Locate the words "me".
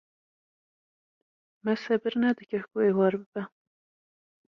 1.63-1.73